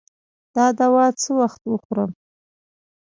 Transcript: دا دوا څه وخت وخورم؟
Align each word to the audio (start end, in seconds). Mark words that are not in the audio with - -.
دا 0.55 0.65
دوا 0.79 1.05
څه 1.21 1.29
وخت 1.39 1.61
وخورم؟ 1.71 2.11